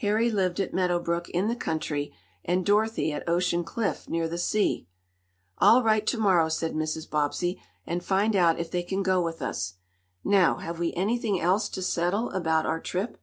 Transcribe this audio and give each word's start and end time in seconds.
Harry 0.00 0.28
lived 0.28 0.58
at 0.58 0.74
Meadow 0.74 0.98
Brook, 0.98 1.28
in 1.28 1.46
the 1.46 1.54
country, 1.54 2.12
and 2.44 2.66
Dorothy 2.66 3.12
at 3.12 3.28
Ocean 3.28 3.62
Cliff, 3.62 4.08
near 4.08 4.26
the 4.26 4.36
sea. 4.36 4.88
"I'll 5.58 5.84
write 5.84 6.04
to 6.08 6.18
morrow," 6.18 6.48
said 6.48 6.74
Mrs. 6.74 7.08
Bobbsey, 7.08 7.62
"and 7.86 8.02
find 8.02 8.34
out 8.34 8.58
if 8.58 8.72
they 8.72 8.82
can 8.82 9.04
go 9.04 9.22
with 9.22 9.40
us. 9.40 9.74
Now 10.24 10.56
have 10.56 10.80
we 10.80 10.92
anything 10.94 11.40
else 11.40 11.68
to 11.68 11.80
settle 11.80 12.28
about 12.30 12.66
our 12.66 12.80
trip?" 12.80 13.18